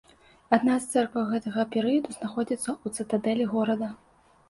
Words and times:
Адна 0.57 0.77
з 0.85 0.89
цэркваў 0.93 1.27
гэтага 1.35 1.67
перыяду 1.77 2.09
знаходзіцца 2.19 2.69
ў 2.85 3.01
цытадэлі 3.01 3.51
горада. 3.57 3.97